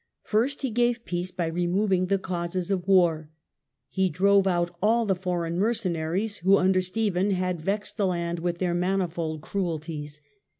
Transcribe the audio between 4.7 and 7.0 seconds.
all the foreign mercenaries who under